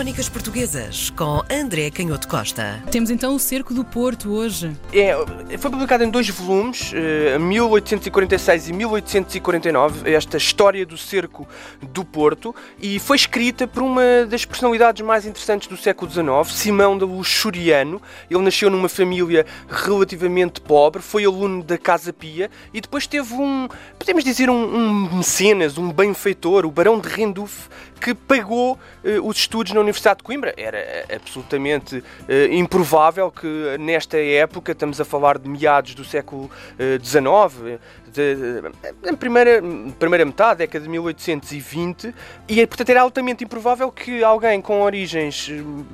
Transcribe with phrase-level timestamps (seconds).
[0.00, 2.82] Crónicas Portuguesas com André Canhoto Costa.
[2.90, 4.74] Temos então o Cerco do Porto hoje.
[4.94, 5.14] É,
[5.58, 11.46] foi publicado em dois volumes, eh, 1846 e 1849, esta história do cerco
[11.82, 16.96] do Porto, e foi escrita por uma das personalidades mais interessantes do século XIX, Simão
[16.96, 18.00] da Luxuriano.
[18.30, 23.68] Ele nasceu numa família relativamente pobre, foi aluno da Casa Pia e depois teve um,
[23.98, 27.68] podemos dizer, um, um mecenas, um benfeitor, o Barão de Rendulf,
[28.00, 30.54] que pagou uh, os estudos na Universidade de Coimbra.
[30.56, 36.50] Era uh, absolutamente uh, improvável que nesta época, estamos a falar de meados do século
[37.02, 37.80] XIX,
[39.02, 39.62] na primeira,
[39.98, 42.14] primeira metade, década de 1820,
[42.48, 45.48] e portanto era altamente improvável que alguém com origens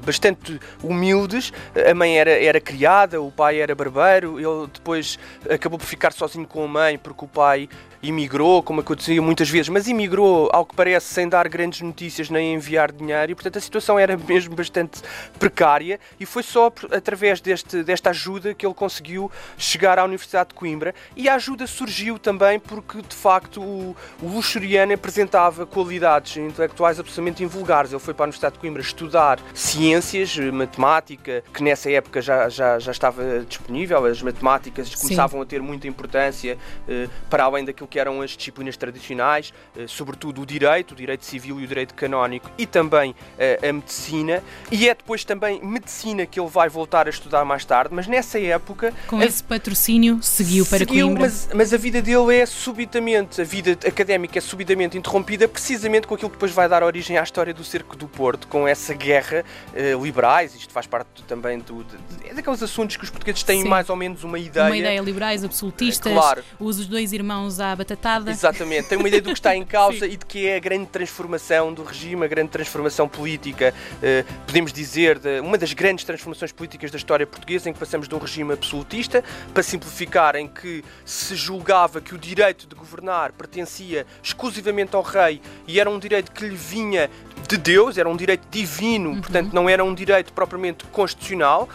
[0.05, 1.52] bastante humildes,
[1.88, 5.19] a mãe era, era criada, o pai era barbeiro, ele depois
[5.51, 7.69] acabou por ficar sozinho com a mãe porque o pai
[8.09, 12.55] imigrou, como acontecia muitas vezes, mas imigrou, ao que parece, sem dar grandes notícias nem
[12.55, 15.01] enviar dinheiro, e portanto a situação era mesmo bastante
[15.38, 20.54] precária, e foi só através deste, desta ajuda que ele conseguiu chegar à Universidade de
[20.54, 26.98] Coimbra, e a ajuda surgiu também porque, de facto, o, o Luxuriano apresentava qualidades intelectuais
[26.98, 27.93] absolutamente invulgares.
[27.93, 32.79] Ele foi para a Universidade de Coimbra estudar ciências, matemática, que nessa época já, já,
[32.79, 35.02] já estava disponível, as matemáticas Sim.
[35.02, 39.55] começavam a ter muita importância, eh, para além daquilo que que eram as disciplinas tradicionais,
[39.75, 43.73] eh, sobretudo o direito, o direito civil e o direito canónico, e também eh, a
[43.73, 44.43] medicina.
[44.71, 48.38] E é depois também medicina que ele vai voltar a estudar mais tarde, mas nessa
[48.38, 48.93] época.
[49.07, 51.23] Com esse patrocínio, seguiu para seguiu, Coimbra.
[51.23, 56.15] Mas, mas a vida dele é subitamente, a vida académica é subitamente interrompida, precisamente com
[56.15, 59.43] aquilo que depois vai dar origem à história do Cerco do Porto, com essa guerra
[59.73, 60.55] uh, liberais.
[60.55, 61.97] Isto faz parte também do, de,
[62.29, 63.69] é daqueles assuntos que os portugueses têm Sim.
[63.69, 64.66] mais ou menos uma ideia.
[64.66, 66.44] Uma ideia liberais, absolutistas, claro.
[66.60, 68.31] os dois irmãos à batatada.
[68.31, 70.87] Exatamente, tem uma ideia do que está em causa e de que é a grande
[70.87, 76.53] transformação do regime, a grande transformação política, uh, podemos dizer, de, uma das grandes transformações
[76.53, 79.22] políticas da história portuguesa, em que passamos de um regime absolutista,
[79.53, 85.41] para simplificar, em que se julgava que o direito de governar pertencia exclusivamente ao rei
[85.66, 87.10] e era um direito que lhe vinha
[87.47, 89.20] de Deus, era um direito divino, uhum.
[89.20, 91.69] portanto não era um direito propriamente constitucional,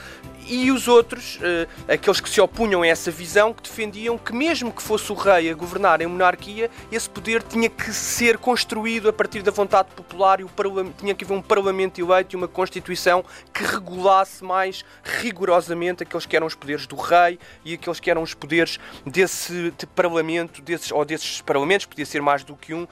[0.47, 4.71] e os outros, uh, aqueles que se opunham a essa visão, que defendiam que, mesmo
[4.71, 9.13] que fosse o rei a governar em monarquia, esse poder tinha que ser construído a
[9.13, 10.49] partir da vontade popular e o
[10.97, 16.35] tinha que haver um parlamento eleito e uma constituição que regulasse mais rigorosamente aqueles que
[16.35, 20.91] eram os poderes do rei e aqueles que eram os poderes desse de parlamento, desses,
[20.91, 22.87] ou desses parlamentos, podia ser mais do que um, uh,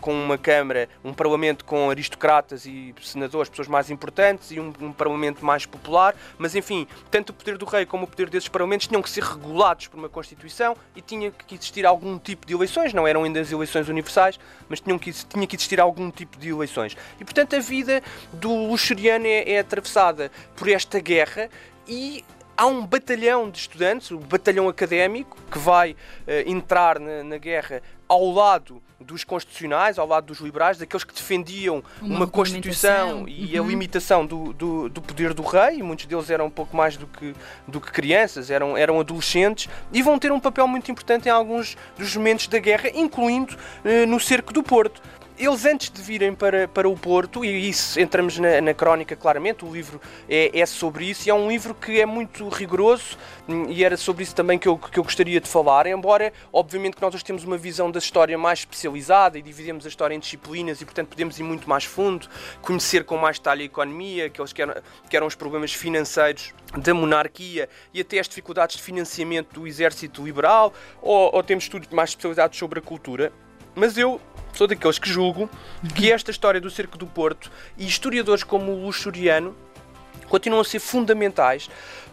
[0.00, 4.92] com uma Câmara, um parlamento com aristocratas e senadores, pessoas mais importantes, e um, um
[4.92, 8.48] parlamento mais popular, mas enfim enfim, tanto o poder do rei como o poder desses
[8.48, 12.52] parlamentos tinham que ser regulados por uma Constituição e tinha que existir algum tipo de
[12.52, 16.36] eleições, não eram ainda as eleições universais, mas tinham que, tinha que existir algum tipo
[16.38, 16.96] de eleições.
[17.20, 18.02] E portanto a vida
[18.32, 21.48] do luxuriano é, é atravessada por esta guerra
[21.86, 22.24] e
[22.56, 25.96] há um batalhão de estudantes, o batalhão académico, que vai uh,
[26.46, 31.82] entrar na, na, guerra ao lado dos constitucionais, ao lado dos liberais, daqueles que defendiam
[32.00, 33.64] uma, uma Constituição e uhum.
[33.64, 37.06] a limitação do, do, do, poder do rei, muitos deles eram um pouco mais do
[37.06, 37.34] que,
[37.68, 41.76] do que crianças, eram, eram adolescentes, e vão ter um papel muito importante em alguns
[41.98, 45.02] dos momentos da guerra, incluindo uh, no cerco do Porto
[45.36, 49.64] eles antes de virem para, para o Porto, e isso entramos na, na crónica claramente,
[49.64, 53.18] o livro é, é, sobre isso, e é um livro que é muito rigoroso,
[53.48, 56.94] hum, e era sobre isso também que eu, que eu gostaria de falar, embora, obviamente,
[56.94, 60.20] que nós hoje temos uma visão da história mais especializada e dividimos a história em
[60.20, 62.28] disciplinas e, portanto, podemos ir muito mais fundo,
[62.62, 64.74] conhecer com mais detalhe a economia, aqueles que eram,
[65.10, 70.24] que eram os problemas financeiros da monarquia e até as dificuldades de financiamento do exército
[70.24, 73.32] liberal, ou, ou temos estudos mais especializados sobre a cultura.
[73.74, 74.20] Mas eu
[74.54, 75.50] sou daqueles que julgo
[75.94, 79.54] que esta história do Cerco do Porto e historiadores como o Luxuriano
[80.28, 81.68] continuam a ser fundamentais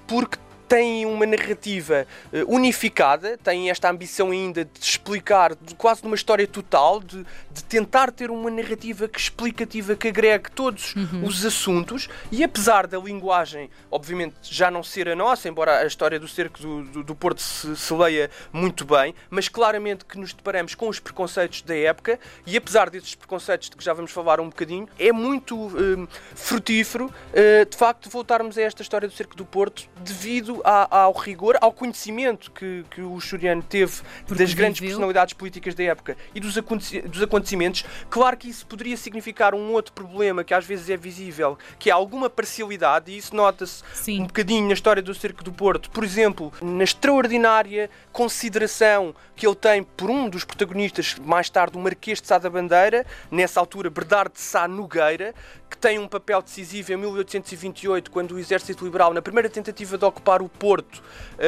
[0.07, 0.37] porque
[0.71, 6.47] têm uma narrativa uh, unificada, têm esta ambição ainda de explicar de, quase numa história
[6.47, 11.25] total, de, de, tentar ter uma narrativa que explicativa que agregue todos uhum.
[11.25, 16.17] os assuntos e apesar da linguagem, obviamente, já não ser a nossa, embora a história
[16.17, 20.31] do cerco do, do, do Porto se, se, leia muito bem, mas claramente que nos
[20.31, 22.17] deparamos com os preconceitos da época
[22.47, 27.07] e apesar desses preconceitos de que já vamos falar um bocadinho, é muito uh, frutífero
[27.07, 31.71] uh, de facto voltarmos a esta história do cerco do Porto devido ao rigor, ao
[31.71, 34.95] conhecimento que, que o Churiano teve Porque das grandes viveu.
[34.95, 37.85] personalidades políticas da época e dos, dos acontecimentos.
[38.09, 41.93] Claro que isso poderia significar um outro problema que às vezes é visível, que é
[41.93, 45.89] alguma parcialidade, e isso nota-se um bocadinho na história do Cerco do Porto.
[45.89, 51.81] Por exemplo, na extraordinária consideração que ele tem por um dos protagonistas, mais tarde o
[51.81, 55.33] Marquês de Sá da Bandeira, nessa altura Bernardo de Sá Nogueira,
[55.69, 60.03] que tem um papel decisivo em 1828, quando o exército liberal, na primeira tentativa de
[60.05, 61.01] ocupar o Porto,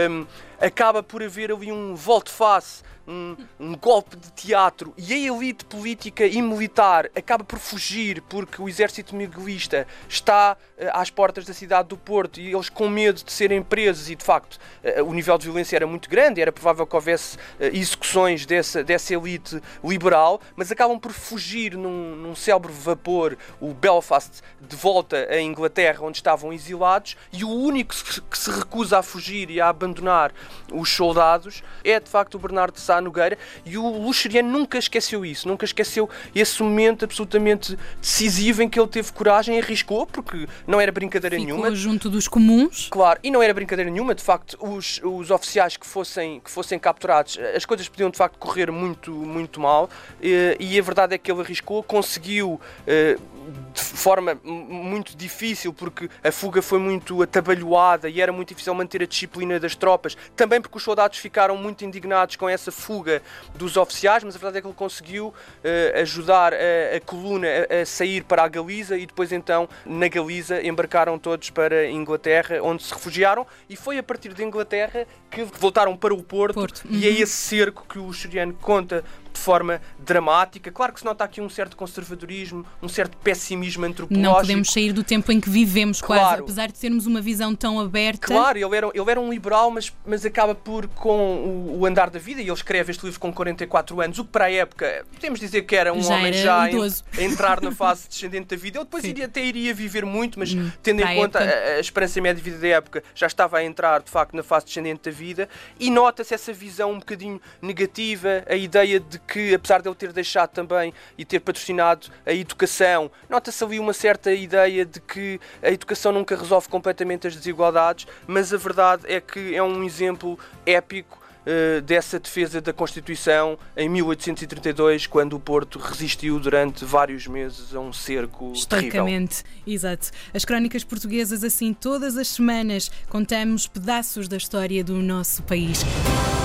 [0.10, 0.26] um,
[0.60, 4.94] acaba por haver ali um volte-face um, um, golpe de teatro.
[4.98, 10.84] E a elite política e militar acaba por fugir porque o exército miguelista está uh,
[10.94, 14.10] às portas da cidade do Porto e eles com medo de serem presos.
[14.10, 17.38] E de facto uh, o nível de violência era muito grande, era provável que houvesse
[17.38, 23.74] uh, execuções dessa, dessa elite liberal, mas acabam por fugir num, num célebre vapor, o
[23.74, 27.18] Belfast, de volta à Inglaterra onde estavam exilados.
[27.32, 27.94] E o único
[28.30, 30.34] que se recusa a fugir e a abandonar
[30.72, 35.26] os soldados é de facto o Bernardo de Sá Nogueira e o Luxeriano nunca esqueceu
[35.26, 40.48] isso, nunca esqueceu esse momento absolutamente decisivo em que ele teve coragem e arriscou, porque
[40.66, 41.76] não era brincadeira Ficou nenhuma.
[41.76, 42.88] junto dos comuns.
[42.90, 46.80] Claro, e não era brincadeira nenhuma, de facto, os, os oficiais que fossem, que fossem
[46.80, 49.90] capturados, as coisas podiam de facto correr muito, muito mal,
[50.22, 52.60] e, e a verdade é que ele arriscou, conseguiu.
[52.88, 53.34] Uh,
[53.74, 59.02] de forma muito difícil, porque a fuga foi muito atabalhoada e era muito difícil manter
[59.04, 63.22] a disciplina das tropas, também porque os soldados ficaram muito indignados com essa fuga
[63.56, 67.82] dos oficiais, mas a verdade é que ele conseguiu uh, ajudar a, a coluna a,
[67.82, 72.62] a, sair para a Galiza e depois então na Galiza embarcaram todos para a Inglaterra,
[72.62, 76.84] onde se refugiaram e foi a partir da Inglaterra que voltaram para o Porto, Porto.
[76.86, 76.96] Uhum.
[76.96, 77.18] e é uhum.
[77.18, 79.04] esse cerco que o Churiano conta
[79.34, 80.72] de forma dramática.
[80.72, 84.32] Claro que se nota aqui um certo conservadorismo, um certo pessimismo antropológico.
[84.32, 86.22] Não podemos sair do tempo em que vivemos, claro.
[86.22, 88.28] quase, apesar de termos uma visão tão aberta.
[88.28, 92.10] Claro, ele era, ele era um liberal, mas, mas acaba por, com o, o andar
[92.10, 95.06] da vida, e ele escreve este livro com 44 anos, o que para a época,
[95.14, 97.04] podemos dizer que era um já homem era já idoso.
[97.18, 98.78] a entrar na fase descendente da vida.
[98.78, 102.22] Ele depois iria, até iria viver muito, mas hum, tendo em conta a, a, esperança
[102.22, 105.12] média de vida da época, já estava a entrar de facto na fase descendente da
[105.12, 105.50] vida,
[105.80, 110.12] e nota-se essa visão um bocadinho negativa, a ideia de que, apesar de ele ter
[110.12, 113.10] deixado também e ter patrocinado a educação.
[113.30, 118.54] Nota-se ali uma certa ideia de que a educação nunca resolve completamente as desigualdades, mas
[118.54, 125.08] a verdade é que é um exemplo épico uh, dessa defesa da Constituição em 1832,
[125.08, 129.74] quando o Porto resistiu durante vários meses a um cerco Historicamente, terrível.
[129.74, 130.12] exato.
[130.34, 135.84] As crónicas portuguesas, assim, todas as semanas, contamos pedaços da história do nosso país.